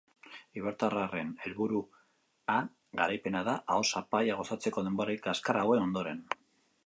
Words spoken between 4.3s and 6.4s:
gozatzeko denboraldi kaskar hauen ondoren.